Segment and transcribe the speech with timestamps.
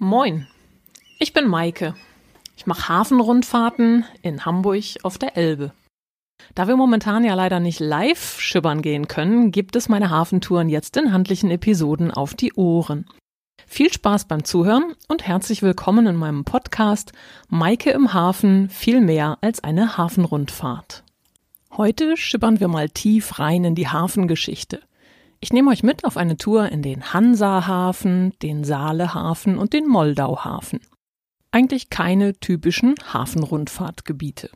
[0.00, 0.46] Moin,
[1.18, 1.96] ich bin Maike.
[2.56, 5.72] Ich mache Hafenrundfahrten in Hamburg auf der Elbe.
[6.54, 10.96] Da wir momentan ja leider nicht live schippern gehen können, gibt es meine Hafentouren jetzt
[10.96, 13.06] in handlichen Episoden auf die Ohren.
[13.66, 17.10] Viel Spaß beim Zuhören und herzlich willkommen in meinem Podcast
[17.48, 21.02] Maike im Hafen viel mehr als eine Hafenrundfahrt.
[21.76, 24.80] Heute schippern wir mal tief rein in die Hafengeschichte.
[25.40, 30.80] Ich nehme euch mit auf eine Tour in den Hansahafen, den Saalehafen und den Moldauhafen.
[31.52, 34.50] Eigentlich keine typischen Hafenrundfahrtgebiete.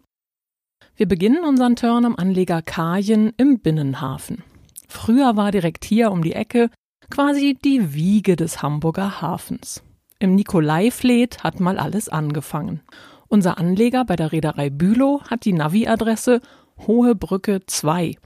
[0.96, 4.42] Wir beginnen unseren Turn am Anleger Kajen im Binnenhafen.
[4.88, 6.68] Früher war direkt hier um die Ecke
[7.10, 9.82] quasi die Wiege des Hamburger Hafens.
[10.18, 12.80] Im Nikolaifleet hat mal alles angefangen.
[13.28, 16.40] Unser Anleger bei der Reederei Bülow hat die Navi-Adresse
[16.86, 18.16] Hohe Brücke 2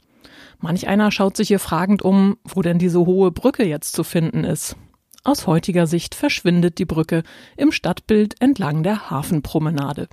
[0.59, 4.45] Manch einer schaut sich hier fragend um, wo denn diese hohe Brücke jetzt zu finden
[4.45, 4.77] ist.
[5.25, 7.23] Aus heutiger Sicht verschwindet die Brücke
[7.57, 10.09] im Stadtbild entlang der Hafenpromenade.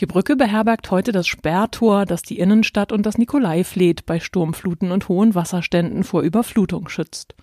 [0.00, 5.08] Die Brücke beherbergt heute das Sperrtor, das die Innenstadt und das Nikolaifleet bei Sturmfluten und
[5.08, 7.34] hohen Wasserständen vor Überflutung schützt.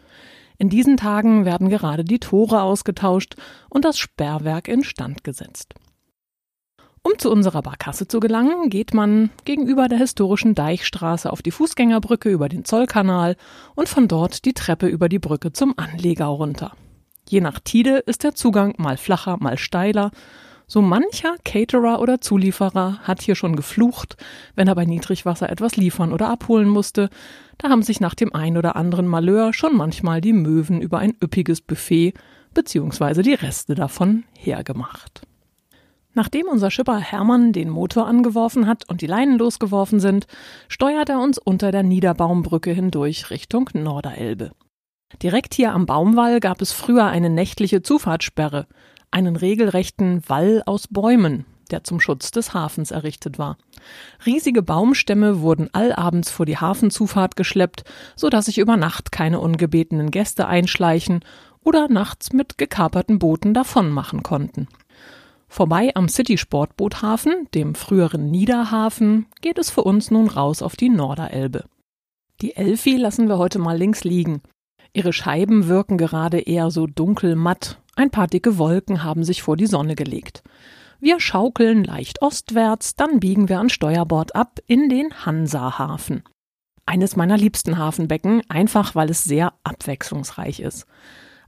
[0.57, 3.35] In diesen Tagen werden gerade die Tore ausgetauscht
[3.69, 5.73] und das Sperrwerk instand gesetzt.
[7.05, 12.29] Um zu unserer Barkasse zu gelangen, geht man gegenüber der historischen Deichstraße auf die Fußgängerbrücke
[12.29, 13.35] über den Zollkanal
[13.75, 16.71] und von dort die Treppe über die Brücke zum Anleger runter.
[17.27, 20.11] Je nach Tide ist der Zugang mal flacher, mal steiler.
[20.65, 24.15] So mancher Caterer oder Zulieferer hat hier schon geflucht,
[24.55, 27.09] wenn er bei Niedrigwasser etwas liefern oder abholen musste.
[27.57, 31.15] Da haben sich nach dem ein oder anderen Malheur schon manchmal die Möwen über ein
[31.21, 32.13] üppiges Buffet
[32.53, 35.27] beziehungsweise die Reste davon hergemacht.
[36.13, 40.27] Nachdem unser Schipper Hermann den Motor angeworfen hat und die Leinen losgeworfen sind,
[40.67, 44.51] steuert er uns unter der Niederbaumbrücke hindurch Richtung Norderelbe.
[45.21, 48.67] Direkt hier am Baumwall gab es früher eine nächtliche Zufahrtssperre,
[49.11, 53.57] einen regelrechten Wall aus Bäumen, der zum Schutz des Hafens errichtet war.
[54.25, 57.83] Riesige Baumstämme wurden allabends vor die Hafenzufahrt geschleppt,
[58.15, 61.21] so dass sich über Nacht keine ungebetenen Gäste einschleichen
[61.63, 64.67] oder nachts mit gekaperten Booten davonmachen konnten.
[65.53, 70.89] Vorbei am City Sportboothafen, dem früheren Niederhafen, geht es für uns nun raus auf die
[70.89, 71.65] Norderelbe.
[72.41, 74.41] Die Elfi lassen wir heute mal links liegen.
[74.93, 79.55] Ihre Scheiben wirken gerade eher so dunkel matt, ein paar dicke Wolken haben sich vor
[79.55, 80.41] die Sonne gelegt.
[80.99, 86.23] Wir schaukeln leicht ostwärts, dann biegen wir an Steuerbord ab in den Hansahafen.
[86.87, 90.87] Eines meiner liebsten Hafenbecken, einfach weil es sehr abwechslungsreich ist.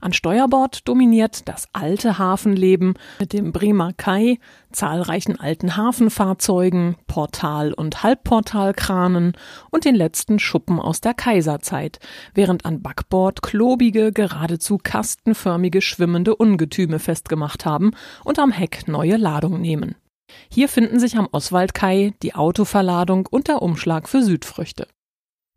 [0.00, 4.38] An Steuerbord dominiert das alte Hafenleben mit dem Bremer Kai,
[4.70, 9.32] zahlreichen alten Hafenfahrzeugen, Portal- und Halbportalkranen
[9.70, 11.98] und den letzten Schuppen aus der Kaiserzeit,
[12.34, 17.92] während an Backbord klobige, geradezu kastenförmige schwimmende Ungetüme festgemacht haben
[18.24, 19.94] und am Heck neue Ladung nehmen.
[20.50, 24.88] Hier finden sich am Oswaldkai die Autoverladung und der Umschlag für Südfrüchte.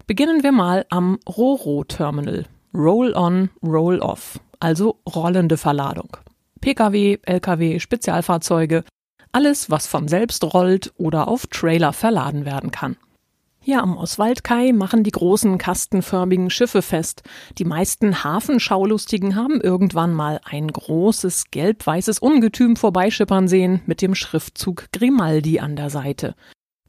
[0.07, 6.17] Beginnen wir mal am Roro-Terminal Roll-on, Roll-off, also rollende Verladung.
[6.61, 8.83] Pkw, Lkw, Spezialfahrzeuge,
[9.31, 12.97] alles, was von selbst rollt oder auf Trailer verladen werden kann.
[13.61, 17.23] Hier am Oswaldkai machen die großen kastenförmigen Schiffe fest.
[17.57, 24.87] Die meisten Hafenschaulustigen haben irgendwann mal ein großes gelb-weißes Ungetüm vorbeischippern sehen mit dem Schriftzug
[24.91, 26.35] Grimaldi an der Seite.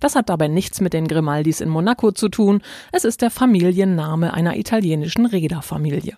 [0.00, 4.32] Das hat dabei nichts mit den Grimaldis in Monaco zu tun, es ist der Familienname
[4.34, 6.16] einer italienischen Reederfamilie.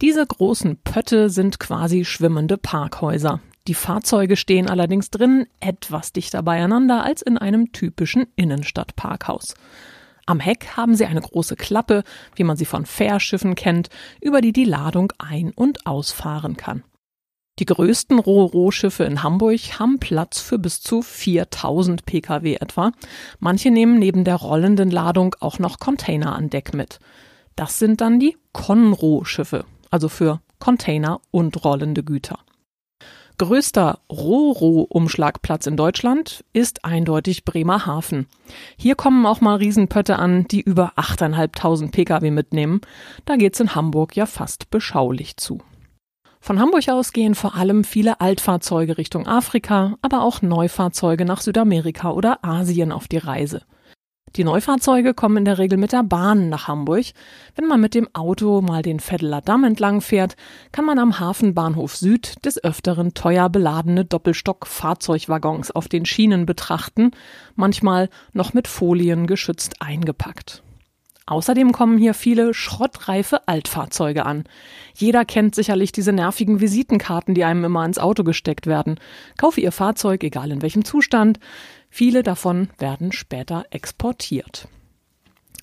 [0.00, 3.40] Diese großen Pötte sind quasi schwimmende Parkhäuser.
[3.68, 9.54] Die Fahrzeuge stehen allerdings drinnen etwas dichter beieinander als in einem typischen Innenstadtparkhaus.
[10.26, 13.88] Am Heck haben sie eine große Klappe, wie man sie von Fährschiffen kennt,
[14.20, 16.84] über die die Ladung ein- und ausfahren kann.
[17.60, 22.92] Die größten Ro-Ro-Schiffe in Hamburg haben Platz für bis zu 4000 Pkw etwa.
[23.38, 27.00] Manche nehmen neben der rollenden Ladung auch noch Container an Deck mit.
[27.56, 32.38] Das sind dann die Conro-Schiffe, also für Container und rollende Güter.
[33.36, 38.26] Größter Ro-Ro-Umschlagplatz in Deutschland ist eindeutig Bremerhaven.
[38.78, 42.80] Hier kommen auch mal Riesenpötte an, die über 8.500 Pkw mitnehmen.
[43.26, 45.60] Da geht's in Hamburg ja fast beschaulich zu.
[46.42, 52.10] Von Hamburg aus gehen vor allem viele Altfahrzeuge Richtung Afrika, aber auch Neufahrzeuge nach Südamerika
[52.10, 53.62] oder Asien auf die Reise.
[54.36, 57.06] Die Neufahrzeuge kommen in der Regel mit der Bahn nach Hamburg.
[57.56, 60.36] Wenn man mit dem Auto mal den Veddeler Damm entlang fährt,
[60.70, 67.10] kann man am Hafenbahnhof Süd des Öfteren teuer beladene Doppelstock-Fahrzeugwaggons auf den Schienen betrachten,
[67.56, 70.62] manchmal noch mit Folien geschützt eingepackt.
[71.30, 74.42] Außerdem kommen hier viele schrottreife Altfahrzeuge an.
[74.96, 78.98] Jeder kennt sicherlich diese nervigen Visitenkarten, die einem immer ins Auto gesteckt werden.
[79.38, 81.38] Kaufe Ihr Fahrzeug, egal in welchem Zustand.
[81.88, 84.66] Viele davon werden später exportiert.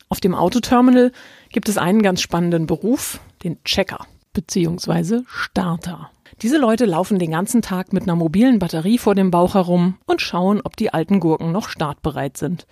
[0.07, 1.11] Auf dem Autoterminal
[1.49, 5.23] gibt es einen ganz spannenden Beruf, den Checker bzw.
[5.27, 6.11] Starter.
[6.43, 10.21] Diese Leute laufen den ganzen Tag mit einer mobilen Batterie vor dem Bauch herum und
[10.21, 12.67] schauen, ob die alten Gurken noch startbereit sind.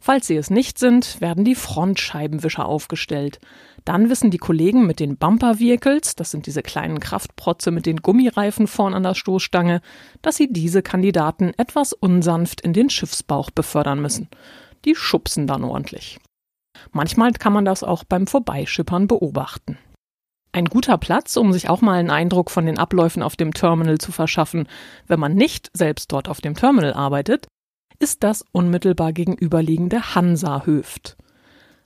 [0.00, 3.38] Falls sie es nicht sind, werden die Frontscheibenwischer aufgestellt.
[3.84, 7.98] Dann wissen die Kollegen mit den Bumper Vehicles, das sind diese kleinen Kraftprotze mit den
[7.98, 9.80] Gummireifen vorn an der Stoßstange,
[10.20, 14.28] dass sie diese Kandidaten etwas unsanft in den Schiffsbauch befördern müssen.
[14.84, 16.18] Die schubsen dann ordentlich.
[16.90, 19.78] Manchmal kann man das auch beim Vorbeischippern beobachten.
[20.54, 23.98] Ein guter Platz, um sich auch mal einen Eindruck von den Abläufen auf dem Terminal
[23.98, 24.68] zu verschaffen,
[25.08, 27.48] wenn man nicht selbst dort auf dem Terminal arbeitet,
[27.98, 31.16] ist das unmittelbar gegenüberliegende Hansa-Höft.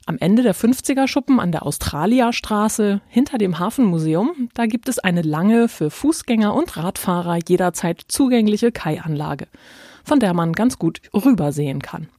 [0.04, 5.22] Am Ende der 50er Schuppen an der Australia-Straße hinter dem Hafenmuseum, da gibt es eine
[5.22, 9.46] lange, für Fußgänger und Radfahrer jederzeit zugängliche Kaianlage,
[10.04, 12.10] von der man ganz gut rübersehen kann.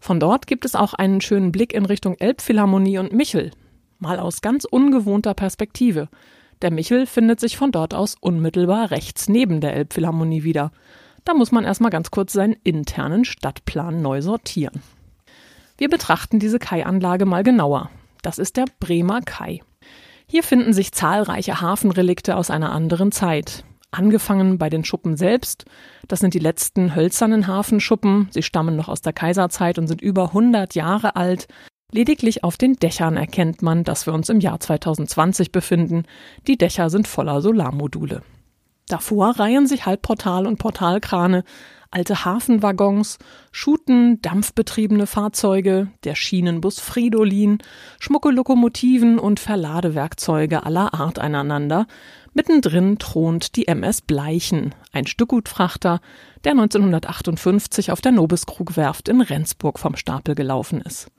[0.00, 3.52] Von dort gibt es auch einen schönen Blick in Richtung Elbphilharmonie und Michel,
[4.04, 6.08] mal aus ganz ungewohnter Perspektive.
[6.62, 10.70] Der Michel findet sich von dort aus unmittelbar rechts neben der Elbphilharmonie wieder.
[11.24, 14.82] Da muss man erstmal ganz kurz seinen internen Stadtplan neu sortieren.
[15.78, 17.90] Wir betrachten diese Kaianlage mal genauer.
[18.22, 19.60] Das ist der Bremer Kai.
[20.26, 23.64] Hier finden sich zahlreiche Hafenrelikte aus einer anderen Zeit.
[23.90, 25.64] Angefangen bei den Schuppen selbst.
[26.08, 28.28] Das sind die letzten hölzernen Hafenschuppen.
[28.30, 31.46] Sie stammen noch aus der Kaiserzeit und sind über 100 Jahre alt.
[31.94, 36.06] Lediglich auf den Dächern erkennt man, dass wir uns im Jahr 2020 befinden.
[36.48, 38.22] Die Dächer sind voller Solarmodule.
[38.88, 41.44] Davor reihen sich Halbportal und Portalkrane,
[41.92, 43.18] alte Hafenwaggons,
[43.52, 47.58] Schuten, dampfbetriebene Fahrzeuge, der Schienenbus Fridolin,
[48.00, 51.86] schmucke Lokomotiven und Verladewerkzeuge aller Art einander.
[52.32, 56.00] Mittendrin thront die MS Bleichen, ein Stückgutfrachter,
[56.42, 61.12] der 1958 auf der Nobiskrug-Werft in Rendsburg vom Stapel gelaufen ist.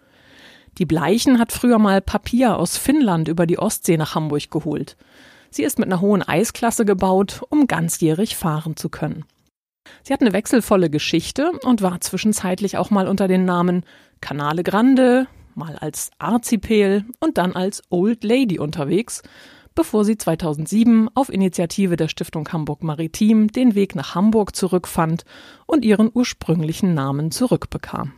[0.78, 4.98] Die Bleichen hat früher mal Papier aus Finnland über die Ostsee nach Hamburg geholt.
[5.50, 9.24] Sie ist mit einer hohen Eisklasse gebaut, um ganzjährig fahren zu können.
[10.04, 13.86] Sie hat eine wechselvolle Geschichte und war zwischenzeitlich auch mal unter den Namen
[14.20, 19.22] Canale Grande, mal als Archipel und dann als Old Lady unterwegs,
[19.76, 25.24] bevor sie 2007 auf Initiative der Stiftung Hamburg Maritim den Weg nach Hamburg zurückfand
[25.66, 28.14] und ihren ursprünglichen Namen zurückbekam.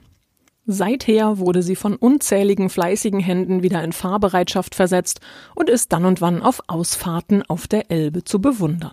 [0.69, 5.21] Seither wurde sie von unzähligen fleißigen Händen wieder in Fahrbereitschaft versetzt
[5.55, 8.91] und ist dann und wann auf Ausfahrten auf der Elbe zu bewundern.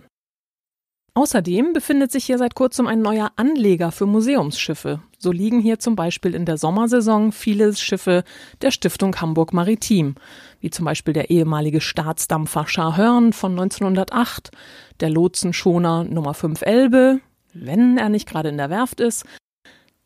[1.15, 5.01] Außerdem befindet sich hier seit kurzem ein neuer Anleger für Museumsschiffe.
[5.17, 8.23] So liegen hier zum Beispiel in der Sommersaison viele Schiffe
[8.61, 10.15] der Stiftung Hamburg Maritim,
[10.61, 14.51] wie zum Beispiel der ehemalige Staatsdampfer Scharhörn von 1908,
[15.01, 17.19] der Lotsenschoner Nummer 5 Elbe,
[17.53, 19.25] wenn er nicht gerade in der Werft ist,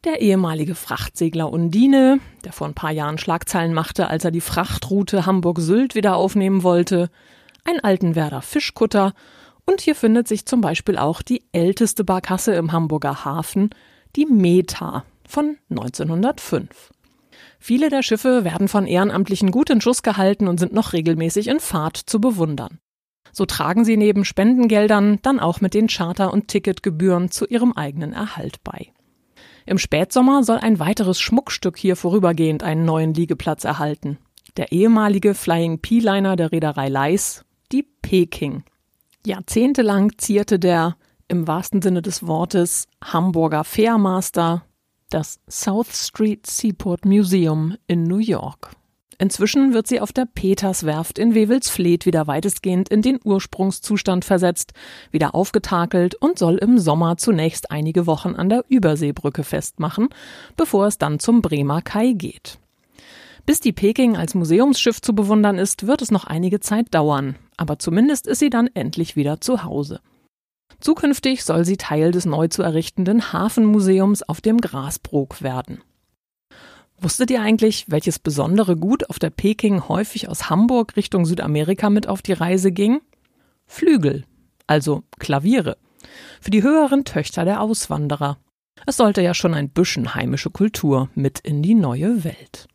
[0.06, 5.26] der ehemalige Frachtsegler Undine, der vor ein paar Jahren Schlagzeilen machte, als er die Frachtroute
[5.26, 7.10] Hamburg-Sylt wieder aufnehmen wollte,
[7.66, 9.14] ein Altenwerder Fischkutter
[9.66, 13.70] und hier findet sich zum Beispiel auch die älteste Barkasse im Hamburger Hafen,
[14.16, 16.92] die Meta von 1905.
[17.60, 21.60] Viele der Schiffe werden von Ehrenamtlichen gut in Schuss gehalten und sind noch regelmäßig in
[21.60, 22.80] Fahrt zu bewundern.
[23.34, 28.14] So tragen sie neben Spendengeldern dann auch mit den Charter- und Ticketgebühren zu ihrem eigenen
[28.14, 28.92] Erhalt bei.
[29.70, 34.18] Im Spätsommer soll ein weiteres Schmuckstück hier vorübergehend einen neuen Liegeplatz erhalten.
[34.58, 38.64] Der ehemalige Flying P-Liner der Reederei Leis, die Peking.
[39.28, 40.98] Jahrzehntelang zierte der,
[41.28, 44.66] im wahrsten Sinne des Wortes, Hamburger Fairmaster
[45.12, 48.72] das South Street Seaport Museum in New York.
[49.22, 54.72] Inzwischen wird sie auf der Peterswerft in Wewelsfleth wieder weitestgehend in den Ursprungszustand versetzt,
[55.12, 60.08] wieder aufgetakelt und soll im Sommer zunächst einige Wochen an der Überseebrücke festmachen,
[60.56, 62.60] bevor es dann zum Bremer Kai geht.
[63.46, 67.78] Bis die Peking als Museumsschiff zu bewundern ist, wird es noch einige Zeit dauern, aber
[67.78, 70.00] zumindest ist sie dann endlich wieder zu Hause.
[70.80, 75.82] Zukünftig soll sie Teil des neu zu errichtenden Hafenmuseums auf dem Grasbrook werden.
[77.02, 82.08] Wusstet ihr eigentlich, welches besondere Gut auf der Peking häufig aus Hamburg Richtung Südamerika mit
[82.08, 83.00] auf die Reise ging?
[83.66, 84.26] Flügel,
[84.68, 85.78] also Klaviere,
[86.42, 88.38] für die höheren Töchter der Auswanderer.
[88.86, 92.68] Es sollte ja schon ein bisschen heimische Kultur mit in die neue Welt.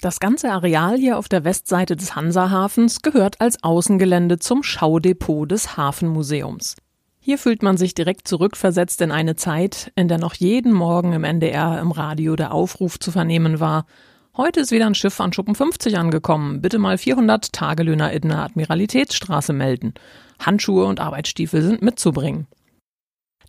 [0.00, 5.76] Das ganze Areal hier auf der Westseite des Hansahafens gehört als Außengelände zum Schaudepot des
[5.76, 6.76] Hafenmuseums.
[7.26, 11.24] Hier fühlt man sich direkt zurückversetzt in eine Zeit, in der noch jeden Morgen im
[11.24, 13.86] NDR im Radio der Aufruf zu vernehmen war,
[14.36, 16.60] Heute ist wieder ein Schiff an Schuppen 50 angekommen.
[16.60, 19.94] Bitte mal 400 Tagelöhner in der Admiralitätsstraße melden.
[20.40, 22.48] Handschuhe und Arbeitsstiefel sind mitzubringen.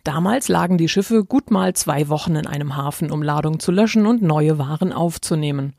[0.04, 4.06] Damals lagen die Schiffe gut mal zwei Wochen in einem Hafen, um Ladung zu löschen
[4.06, 5.74] und neue Waren aufzunehmen.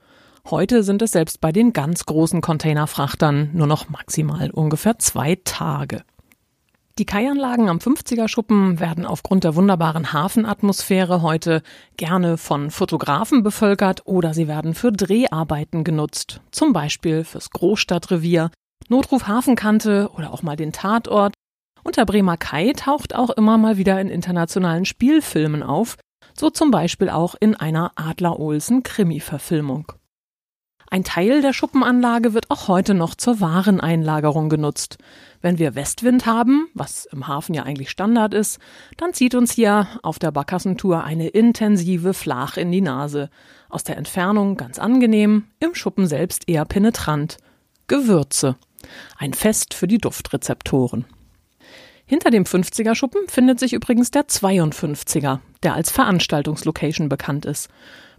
[0.49, 6.03] Heute sind es selbst bei den ganz großen Containerfrachtern nur noch maximal ungefähr zwei Tage.
[6.97, 11.61] Die Kaianlagen am 50er Schuppen werden aufgrund der wunderbaren Hafenatmosphäre heute
[11.95, 16.41] gerne von Fotografen bevölkert oder sie werden für Dreharbeiten genutzt.
[16.49, 18.49] Zum Beispiel fürs Großstadtrevier,
[18.89, 21.35] Notruf Hafenkante oder auch mal den Tatort.
[21.83, 25.97] Und der Bremer Kai taucht auch immer mal wieder in internationalen Spielfilmen auf,
[26.35, 29.91] so zum Beispiel auch in einer Adler-Olsen-Krimi-Verfilmung.
[30.89, 34.97] Ein Teil der Schuppenanlage wird auch heute noch zur Wareneinlagerung genutzt.
[35.41, 38.59] Wenn wir Westwind haben, was im Hafen ja eigentlich Standard ist,
[38.95, 43.29] dann zieht uns hier auf der Barkassentour eine intensive Flach in die Nase.
[43.69, 47.37] Aus der Entfernung ganz angenehm, im Schuppen selbst eher penetrant.
[47.87, 48.55] Gewürze.
[49.17, 51.05] Ein Fest für die Duftrezeptoren.
[52.05, 57.69] Hinter dem 50er Schuppen findet sich übrigens der 52er, der als Veranstaltungslocation bekannt ist.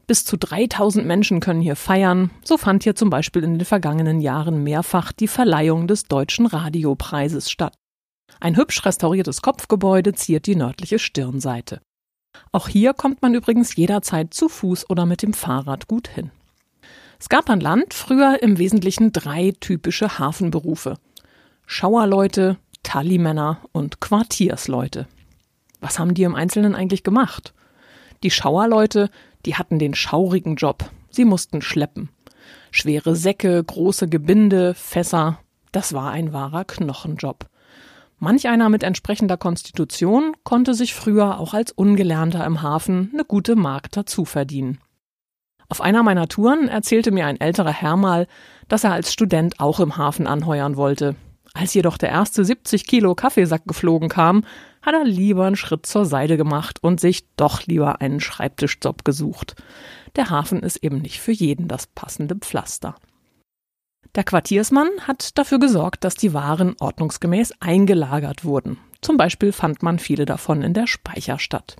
[0.08, 2.30] Bis zu 3000 Menschen können hier feiern.
[2.42, 7.50] So fand hier zum Beispiel in den vergangenen Jahren mehrfach die Verleihung des Deutschen Radiopreises
[7.50, 7.74] statt.
[8.40, 11.82] Ein hübsch restauriertes Kopfgebäude ziert die nördliche Stirnseite.
[12.52, 16.30] Auch hier kommt man übrigens jederzeit zu Fuß oder mit dem Fahrrad gut hin.
[17.20, 20.96] Es gab an Land früher im Wesentlichen drei typische Hafenberufe.
[21.66, 25.06] Schauerleute, Tallimänner und Quartiersleute.
[25.80, 27.52] Was haben die im Einzelnen eigentlich gemacht?
[28.22, 29.10] Die Schauerleute,
[29.46, 30.90] die hatten den schaurigen Job.
[31.10, 32.10] Sie mussten schleppen.
[32.70, 35.38] Schwere Säcke, große Gebinde, Fässer,
[35.72, 37.46] das war ein wahrer Knochenjob.
[38.18, 43.54] Manch einer mit entsprechender Konstitution konnte sich früher auch als Ungelernter im Hafen eine gute
[43.54, 44.78] Mark dazu verdienen.
[45.68, 48.26] Auf einer meiner Touren erzählte mir ein älterer Herr mal,
[48.68, 51.14] dass er als Student auch im Hafen anheuern wollte.
[51.54, 54.44] Als jedoch der erste 70 Kilo Kaffeesack geflogen kam,
[54.82, 59.56] hat er lieber einen Schritt zur Seite gemacht und sich doch lieber einen Schreibtischjob gesucht.
[60.16, 62.96] Der Hafen ist eben nicht für jeden das passende Pflaster.
[64.14, 68.78] Der Quartiersmann hat dafür gesorgt, dass die Waren ordnungsgemäß eingelagert wurden.
[69.00, 71.76] Zum Beispiel fand man viele davon in der Speicherstadt.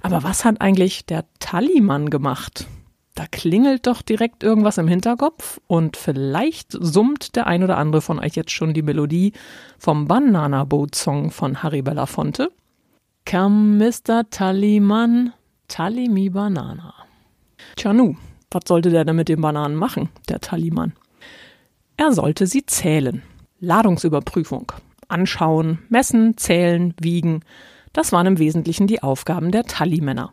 [0.00, 2.66] Aber was hat eigentlich der Tallimann gemacht?
[3.14, 8.18] Da klingelt doch direkt irgendwas im Hinterkopf und vielleicht summt der ein oder andere von
[8.18, 9.32] euch jetzt schon die Melodie
[9.78, 12.50] vom Banana Boat Song von Harry Belafonte.
[13.28, 14.28] Come Mr.
[14.30, 15.32] Tallyman,
[15.68, 16.94] tally me banana.
[17.76, 18.16] Tja nu,
[18.50, 20.94] was sollte der denn mit den Bananen machen, der Tallyman?
[21.96, 23.22] Er sollte sie zählen.
[23.60, 24.72] Ladungsüberprüfung.
[25.08, 27.44] Anschauen, messen, zählen, wiegen.
[27.92, 30.32] Das waren im Wesentlichen die Aufgaben der Tallymänner.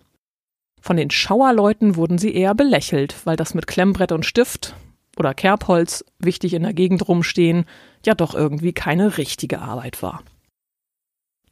[0.81, 4.75] Von den Schauerleuten wurden sie eher belächelt, weil das mit Klemmbrett und Stift
[5.17, 7.65] oder Kerbholz wichtig in der Gegend rumstehen,
[8.05, 10.24] ja doch irgendwie keine richtige Arbeit war.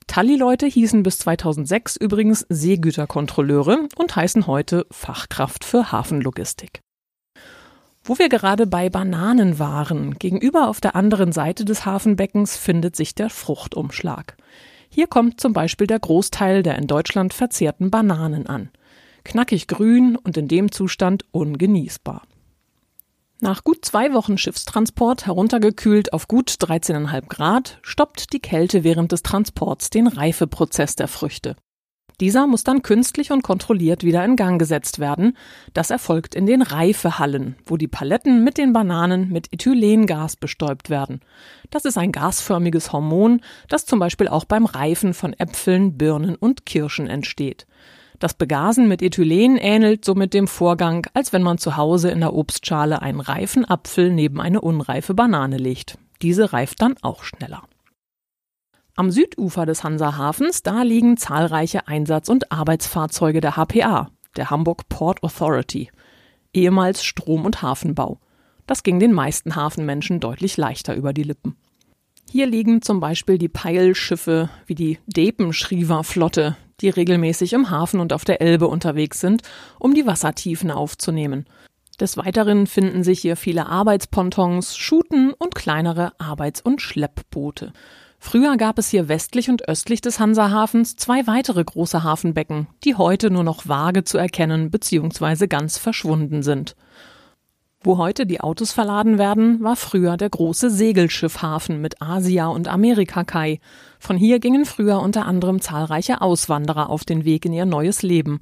[0.07, 6.79] Talli-Leute hießen bis 2006 übrigens Seegüterkontrolleure und heißen heute Fachkraft für Hafenlogistik.
[8.03, 13.15] Wo wir gerade bei Bananen waren, gegenüber auf der anderen Seite des Hafenbeckens findet sich
[13.15, 14.38] der Fruchtumschlag.
[14.89, 18.69] Hier kommt zum Beispiel der Großteil der in Deutschland verzehrten Bananen an
[19.27, 22.24] knackig grün und in dem Zustand ungenießbar.
[23.39, 29.22] Nach gut zwei Wochen Schiffstransport heruntergekühlt auf gut 13,5 Grad stoppt die Kälte während des
[29.22, 31.55] Transports den Reifeprozess der Früchte.
[32.19, 35.38] Dieser muss dann künstlich und kontrolliert wieder in Gang gesetzt werden.
[35.74, 41.22] Das erfolgt in den Reifehallen, wo die Paletten mit den Bananen mit Ethylengas bestäubt werden.
[41.69, 46.65] Das ist ein gasförmiges Hormon, das zum Beispiel auch beim Reifen von Äpfeln, Birnen und
[46.65, 47.67] Kirschen entsteht.
[48.19, 52.33] Das Begasen mit Ethylen ähnelt somit dem Vorgang, als wenn man zu Hause in der
[52.33, 56.00] Obstschale einen reifen Apfel neben eine unreife Banane legt.
[56.24, 57.63] Diese reift dann auch schneller.
[58.95, 65.21] Am Südufer des Hansahafens, da liegen zahlreiche Einsatz- und Arbeitsfahrzeuge der HPA, der Hamburg Port
[65.21, 65.91] Authority,
[66.53, 68.19] ehemals Strom- und Hafenbau.
[68.65, 71.55] Das ging den meisten Hafenmenschen deutlich leichter über die Lippen.
[72.29, 78.25] Hier liegen zum Beispiel die Peilschiffe wie die Depenschriever-Flotte, die regelmäßig im Hafen und auf
[78.25, 79.43] der Elbe unterwegs sind,
[79.79, 81.46] um die Wassertiefen aufzunehmen.
[82.00, 87.72] Des Weiteren finden sich hier viele Arbeitspontons, Schuten und kleinere Arbeits- und Schleppboote.
[88.19, 93.31] Früher gab es hier westlich und östlich des Hansahafens zwei weitere große Hafenbecken, die heute
[93.31, 95.48] nur noch vage zu erkennen bzw.
[95.48, 96.75] ganz verschwunden sind.
[97.84, 103.60] Wo heute die Autos verladen werden, war früher der große Segelschiffhafen mit Asia- und Amerikakai.
[104.00, 108.39] Von hier gingen früher unter anderem zahlreiche Auswanderer auf den Weg in ihr neues Leben.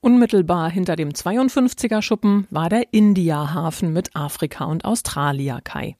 [0.00, 5.96] Unmittelbar hinter dem 52er Schuppen war der India-Hafen mit Afrika und Australia Kai.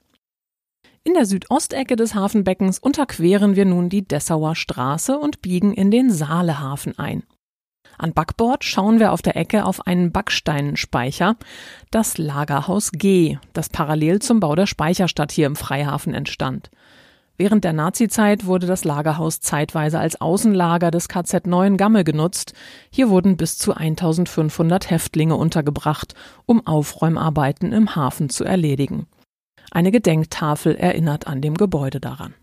[1.03, 6.11] In der Südostecke des Hafenbeckens unterqueren wir nun die Dessauer Straße und biegen in den
[6.11, 7.25] Saalehafen ein.
[7.99, 11.37] An Backbord schauen wir auf der Ecke auf einen Backsteinenspeicher,
[11.91, 16.71] das Lagerhaus G, das parallel zum Bau der Speicherstadt hier im Freihafen entstand.
[17.37, 22.53] Während der Nazizeit wurde das Lagerhaus zeitweise als Außenlager des KZ Neuengamme genutzt.
[22.91, 26.15] Hier wurden bis zu 1500 Häftlinge untergebracht,
[26.47, 29.07] um Aufräumarbeiten im Hafen zu erledigen.
[29.73, 32.35] Eine Gedenktafel erinnert an dem Gebäude daran.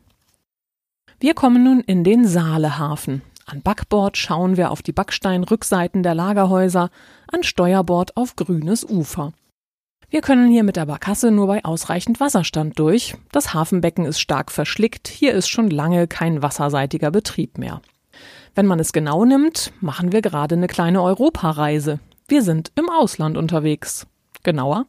[1.22, 3.22] Wir kommen nun in den Saalehafen.
[3.52, 6.90] An Backbord schauen wir auf die Backsteinrückseiten der Lagerhäuser,
[7.30, 9.34] an Steuerbord auf grünes Ufer.
[10.10, 13.14] Wir können hier mit der Barkasse nur bei ausreichend Wasserstand durch.
[13.34, 17.82] Das Hafenbecken ist stark verschlickt, hier ist schon lange kein wasserseitiger Betrieb mehr.
[18.56, 22.00] Wenn man es genau nimmt, machen wir gerade eine kleine Europareise.
[22.30, 24.08] Wir sind im Ausland unterwegs.
[24.44, 24.86] Genauer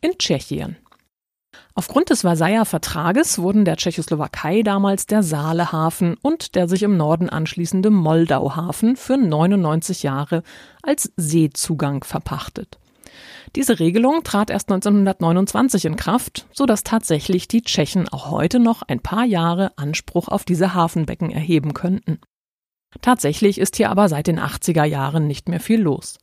[0.00, 0.76] in Tschechien.
[1.78, 7.28] Aufgrund des Versailler Vertrages wurden der Tschechoslowakei damals der Saalehafen und der sich im Norden
[7.28, 10.42] anschließende Moldauhafen für 99 Jahre
[10.82, 12.78] als Seezugang verpachtet.
[13.56, 18.80] Diese Regelung trat erst 1929 in Kraft, so dass tatsächlich die Tschechen auch heute noch
[18.80, 22.20] ein paar Jahre Anspruch auf diese Hafenbecken erheben könnten.
[23.02, 26.16] Tatsächlich ist hier aber seit den 80er Jahren nicht mehr viel los.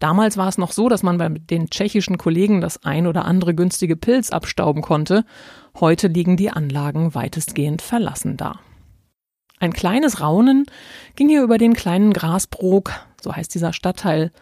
[0.00, 3.54] Damals war es noch so, dass man bei den tschechischen Kollegen das ein oder andere
[3.54, 5.24] günstige Pilz abstauben konnte.
[5.78, 8.58] Heute liegen die Anlagen weitestgehend verlassen da.
[9.60, 10.64] Ein kleines Raunen
[11.16, 14.32] ging hier über den kleinen Grasbrook, so heißt dieser Stadtteil,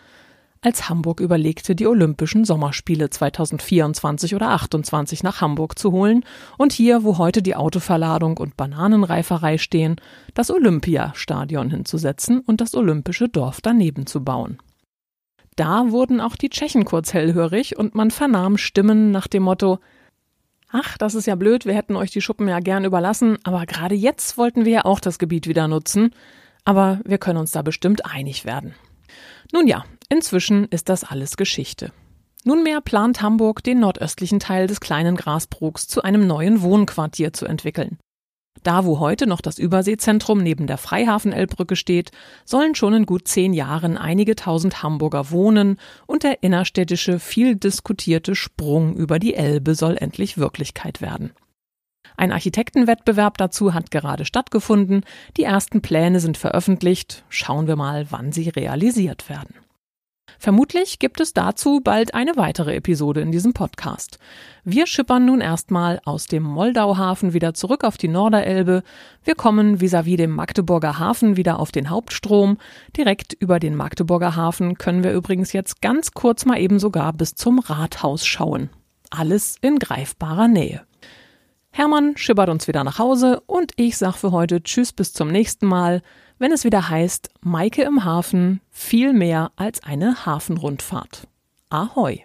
[0.61, 6.25] als Hamburg überlegte, die Olympischen Sommerspiele 2024 oder 28 nach Hamburg zu holen
[6.57, 9.97] und hier, wo heute die Autoverladung und Bananenreiferei stehen,
[10.35, 14.59] das Olympiastadion hinzusetzen und das olympische Dorf daneben zu bauen.
[15.59, 19.81] Da wurden auch die Tschechen kurz hellhörig und man vernahm Stimmen nach dem Motto
[20.71, 23.97] Ach, das ist ja blöd, wir hätten euch die Schuppen ja gern überlassen, aber gerade
[23.97, 26.15] jetzt wollten wir ja auch das Gebiet wieder nutzen,
[26.65, 28.77] aber wir können uns da bestimmt einig werden.
[29.53, 31.91] Nun ja, inzwischen ist das alles Geschichte.
[32.45, 37.99] Nunmehr plant Hamburg, den nordöstlichen Teil des kleinen Grasbruchs zu einem neuen Wohnquartier zu entwickeln.
[38.63, 42.11] Da, wo heute noch das Überseezentrum neben der Freihafen-Elbbrücke steht,
[42.45, 48.35] sollen schon in gut zehn Jahren einige tausend Hamburger wohnen und der innerstädtische, viel diskutierte
[48.35, 51.33] Sprung über die Elbe soll endlich Wirklichkeit werden.
[52.17, 55.05] Ein Architektenwettbewerb dazu hat gerade stattgefunden.
[55.37, 57.25] Die ersten Pläne sind veröffentlicht.
[57.29, 59.55] Schauen wir mal, wann sie realisiert werden.
[60.39, 64.19] Vermutlich gibt es dazu bald eine weitere Episode in diesem Podcast.
[64.65, 68.83] Wir schippern nun erstmal aus dem Moldauhafen wieder zurück auf die Norderelbe.
[69.25, 72.59] Wir kommen vis-à-vis -vis dem Magdeburger Hafen wieder auf den Hauptstrom.
[72.97, 77.35] Direkt über den Magdeburger Hafen können wir übrigens jetzt ganz kurz mal eben sogar bis
[77.35, 78.71] zum Rathaus schauen.
[79.11, 80.83] Alles in greifbarer Nähe.
[81.71, 85.67] Hermann schippert uns wieder nach Hause und ich sag für heute Tschüss bis zum nächsten
[85.67, 86.03] Mal,
[86.39, 91.27] wenn es wieder heißt Maike im Hafen viel mehr als eine Hafenrundfahrt.
[91.71, 92.25] Ahoi!